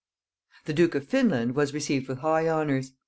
[0.65, 2.93] "]The duke of Finland was received with high honors.